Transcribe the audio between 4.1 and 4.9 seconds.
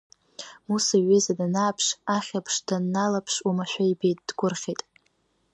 дгәырӷьеит.